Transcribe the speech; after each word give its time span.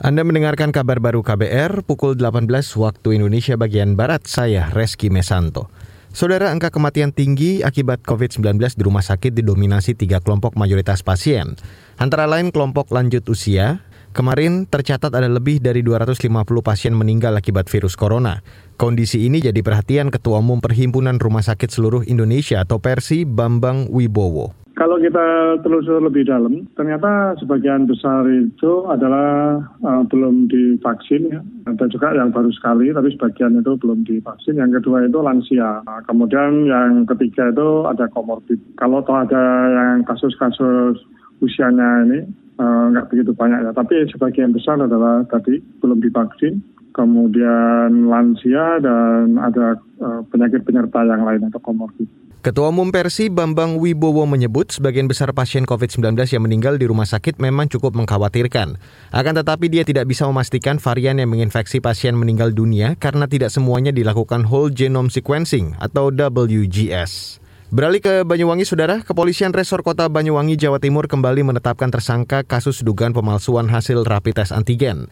Anda 0.00 0.24
mendengarkan 0.24 0.72
kabar 0.72 0.96
baru 0.96 1.20
KBR 1.20 1.84
pukul 1.84 2.16
18 2.16 2.48
waktu 2.80 3.20
Indonesia 3.20 3.52
bagian 3.60 4.00
Barat, 4.00 4.24
saya 4.24 4.72
Reski 4.72 5.12
Mesanto. 5.12 5.68
Saudara, 6.16 6.48
angka 6.48 6.72
kematian 6.72 7.12
tinggi 7.12 7.60
akibat 7.60 8.00
COVID-19 8.08 8.80
di 8.80 8.82
rumah 8.88 9.04
sakit 9.04 9.36
didominasi 9.36 9.92
tiga 9.92 10.24
kelompok 10.24 10.56
mayoritas 10.56 11.04
pasien. 11.04 11.52
Antara 12.00 12.24
lain 12.24 12.48
kelompok 12.48 12.88
lanjut 12.96 13.28
usia, 13.28 13.84
kemarin 14.16 14.64
tercatat 14.64 15.12
ada 15.12 15.28
lebih 15.28 15.60
dari 15.60 15.84
250 15.84 16.32
pasien 16.64 16.96
meninggal 16.96 17.36
akibat 17.36 17.68
virus 17.68 17.92
corona. 17.92 18.40
Kondisi 18.80 19.28
ini 19.28 19.44
jadi 19.44 19.60
perhatian 19.60 20.08
Ketua 20.08 20.40
Umum 20.40 20.64
Perhimpunan 20.64 21.20
Rumah 21.20 21.44
Sakit 21.44 21.68
Seluruh 21.68 22.08
Indonesia 22.08 22.64
atau 22.64 22.80
Persi 22.80 23.28
Bambang 23.28 23.92
Wibowo. 23.92 24.59
Kalau 25.00 25.08
kita 25.16 25.28
telusur 25.64 26.04
lebih 26.04 26.28
dalam, 26.28 26.68
ternyata 26.76 27.32
sebagian 27.40 27.88
besar 27.88 28.20
itu 28.28 28.84
adalah 28.84 29.56
uh, 29.80 30.04
belum 30.04 30.44
divaksin 30.52 31.32
ya. 31.32 31.40
Ada 31.64 31.88
juga 31.88 32.12
yang 32.12 32.36
baru 32.36 32.52
sekali, 32.52 32.92
tapi 32.92 33.08
sebagian 33.16 33.64
itu 33.64 33.80
belum 33.80 34.04
divaksin. 34.04 34.60
Yang 34.60 34.84
kedua 34.84 35.08
itu 35.08 35.16
lansia. 35.24 35.80
Nah, 35.88 36.04
kemudian 36.04 36.68
yang 36.68 37.08
ketiga 37.08 37.48
itu 37.48 37.88
ada 37.88 38.12
komorbid. 38.12 38.60
Kalau 38.76 39.00
toh 39.00 39.24
ada 39.24 39.72
yang 39.72 40.04
kasus-kasus 40.04 41.00
usianya 41.40 42.04
ini 42.04 42.20
uh, 42.60 42.92
nggak 42.92 43.08
begitu 43.08 43.32
banyak 43.32 43.56
ya, 43.56 43.72
tapi 43.72 44.04
sebagian 44.04 44.52
besar 44.52 44.84
adalah 44.84 45.24
tadi 45.32 45.64
belum 45.80 46.04
divaksin 46.04 46.60
kemudian 46.92 48.10
lansia 48.10 48.78
dan 48.82 49.38
ada 49.40 49.78
uh, 50.02 50.20
penyakit 50.28 50.62
penyerta 50.62 51.02
yang 51.06 51.22
lain 51.24 51.46
atau 51.48 51.60
komorbid. 51.62 52.08
Ketua 52.40 52.72
Umum 52.72 52.88
Persi 52.88 53.28
Bambang 53.28 53.76
Wibowo 53.76 54.24
menyebut 54.24 54.72
sebagian 54.72 55.04
besar 55.04 55.28
pasien 55.36 55.68
COVID-19 55.68 56.16
yang 56.32 56.40
meninggal 56.40 56.80
di 56.80 56.88
rumah 56.88 57.04
sakit 57.04 57.36
memang 57.36 57.68
cukup 57.68 57.92
mengkhawatirkan. 57.92 58.80
Akan 59.12 59.36
tetapi 59.36 59.68
dia 59.68 59.84
tidak 59.84 60.08
bisa 60.08 60.24
memastikan 60.24 60.80
varian 60.80 61.20
yang 61.20 61.28
menginfeksi 61.28 61.84
pasien 61.84 62.16
meninggal 62.16 62.56
dunia 62.56 62.96
karena 62.96 63.28
tidak 63.28 63.52
semuanya 63.52 63.92
dilakukan 63.92 64.48
whole 64.48 64.72
genome 64.72 65.12
sequencing 65.12 65.76
atau 65.84 66.08
WGS. 66.08 67.39
Beralih 67.70 68.02
ke 68.02 68.26
Banyuwangi, 68.26 68.66
Saudara, 68.66 68.98
Kepolisian 68.98 69.54
Resor 69.54 69.86
Kota 69.86 70.10
Banyuwangi, 70.10 70.58
Jawa 70.58 70.82
Timur 70.82 71.06
kembali 71.06 71.46
menetapkan 71.46 71.86
tersangka 71.86 72.42
kasus 72.42 72.82
dugaan 72.82 73.14
pemalsuan 73.14 73.70
hasil 73.70 74.02
rapid 74.02 74.42
test 74.42 74.50
antigen. 74.50 75.06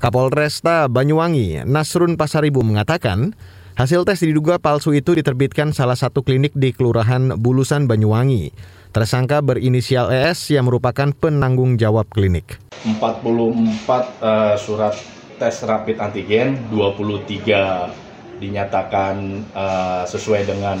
Kapolresta 0.00 0.88
Banyuwangi, 0.88 1.68
Nasrun 1.68 2.16
Pasaribu 2.16 2.64
mengatakan, 2.64 3.36
Hasil 3.76 4.08
tes 4.08 4.24
diduga 4.24 4.56
palsu 4.56 4.96
itu 4.96 5.12
diterbitkan 5.12 5.76
salah 5.76 6.00
satu 6.00 6.24
klinik 6.24 6.56
di 6.56 6.72
Kelurahan 6.72 7.36
Bulusan 7.36 7.84
Banyuwangi. 7.84 8.56
Tersangka 8.88 9.44
berinisial 9.44 10.08
ES 10.08 10.48
yang 10.56 10.64
merupakan 10.64 11.12
penanggung 11.12 11.76
jawab 11.76 12.08
klinik. 12.08 12.56
44 12.88 13.04
uh, 13.04 14.56
surat 14.56 14.96
tes 15.36 15.54
rapid 15.60 16.00
antigen, 16.00 16.56
23 16.72 18.40
dinyatakan 18.40 19.44
uh, 19.52 20.08
sesuai 20.08 20.48
dengan 20.48 20.80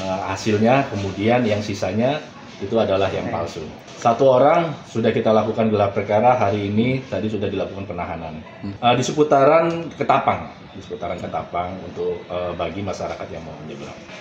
uh, 0.00 0.32
hasilnya, 0.32 0.88
kemudian 0.88 1.44
yang 1.44 1.60
sisanya 1.60 2.18
itu 2.60 2.76
adalah 2.76 3.08
yang 3.12 3.28
palsu. 3.28 3.64
Satu 4.00 4.32
orang 4.32 4.72
sudah 4.88 5.12
kita 5.12 5.28
lakukan 5.28 5.68
gelar 5.68 5.92
perkara 5.92 6.40
hari 6.40 6.72
ini, 6.72 7.04
tadi 7.04 7.28
sudah 7.28 7.52
dilakukan 7.52 7.84
penahanan. 7.84 8.40
Uh, 8.80 8.96
di 8.96 9.04
seputaran 9.04 9.92
Ketapang, 9.92 10.48
di 10.72 10.80
seputaran 10.80 11.20
Ketapang 11.20 11.76
untuk 11.84 12.24
uh, 12.32 12.56
bagi 12.56 12.80
masyarakat 12.80 13.26
yang 13.28 13.44
mau 13.44 13.52
menyeberang. 13.60 14.20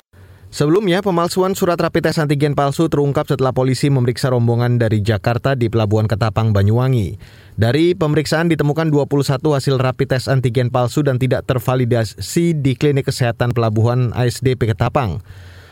Sebelumnya, 0.49 1.05
pemalsuan 1.05 1.53
surat 1.53 1.77
rapid 1.77 2.09
tes 2.09 2.17
antigen 2.17 2.57
palsu 2.57 2.89
terungkap 2.89 3.29
setelah 3.29 3.53
polisi 3.53 3.85
memeriksa 3.93 4.33
rombongan 4.33 4.81
dari 4.81 4.97
Jakarta 4.97 5.53
di 5.53 5.69
Pelabuhan 5.69 6.09
Ketapang, 6.09 6.57
Banyuwangi. 6.57 7.21
Dari 7.53 7.93
pemeriksaan 7.93 8.49
ditemukan 8.49 8.89
21 8.89 9.45
hasil 9.45 9.77
rapid 9.77 10.09
tes 10.09 10.25
antigen 10.25 10.73
palsu 10.73 11.05
dan 11.05 11.21
tidak 11.21 11.45
tervalidasi 11.45 12.57
di 12.57 12.73
Klinik 12.73 13.05
Kesehatan 13.05 13.53
Pelabuhan 13.53 14.09
ASDP 14.17 14.73
Ketapang. 14.73 15.21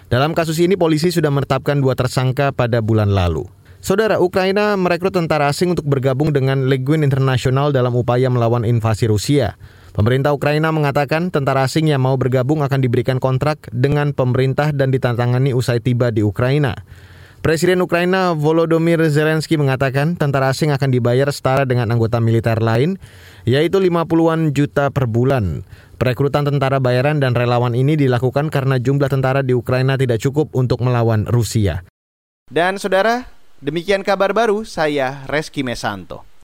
Dalam 0.08 0.32
kasus 0.32 0.64
ini, 0.64 0.80
polisi 0.80 1.12
sudah 1.12 1.28
menetapkan 1.28 1.84
dua 1.84 1.92
tersangka 1.92 2.56
pada 2.56 2.80
bulan 2.80 3.12
lalu. 3.12 3.44
Saudara, 3.84 4.24
Ukraina 4.24 4.80
merekrut 4.80 5.12
tentara 5.12 5.52
asing 5.52 5.76
untuk 5.76 5.84
bergabung 5.84 6.32
dengan 6.32 6.72
Legion 6.72 7.04
Internasional 7.04 7.76
dalam 7.76 7.92
upaya 7.92 8.32
melawan 8.32 8.64
invasi 8.64 9.12
Rusia. 9.12 9.60
Pemerintah 9.92 10.32
Ukraina 10.32 10.72
mengatakan 10.72 11.28
tentara 11.28 11.68
asing 11.68 11.92
yang 11.92 12.08
mau 12.08 12.16
bergabung 12.16 12.64
akan 12.64 12.80
diberikan 12.80 13.20
kontrak 13.20 13.68
dengan 13.76 14.16
pemerintah 14.16 14.72
dan 14.72 14.96
ditantangani 14.96 15.52
usai 15.52 15.84
tiba 15.84 16.08
di 16.08 16.24
Ukraina. 16.24 16.88
Presiden 17.44 17.80
Ukraina 17.86 18.34
Volodymyr 18.34 19.08
Zelensky 19.08 19.56
mengatakan 19.56 20.18
tentara 20.18 20.52
asing 20.52 20.74
akan 20.74 20.90
dibayar 20.90 21.30
setara 21.30 21.64
dengan 21.64 21.92
anggota 21.94 22.18
militer 22.20 22.60
lain, 22.60 22.98
yaitu 23.46 23.78
50-an 23.80 24.52
juta 24.52 24.90
per 24.90 25.06
bulan. 25.08 25.64
Perekrutan 25.98 26.46
tentara 26.46 26.78
bayaran 26.78 27.18
dan 27.18 27.34
relawan 27.34 27.74
ini 27.74 27.98
dilakukan 27.98 28.54
karena 28.54 28.78
jumlah 28.78 29.10
tentara 29.10 29.42
di 29.42 29.58
Ukraina 29.58 29.98
tidak 29.98 30.22
cukup 30.22 30.54
untuk 30.54 30.86
melawan 30.86 31.26
Rusia. 31.26 31.82
Dan 32.48 32.78
saudara, 32.78 33.26
demikian 33.58 34.06
kabar 34.06 34.30
baru 34.30 34.62
saya 34.62 35.26
Reski 35.26 35.66
Mesanto. 35.66 36.37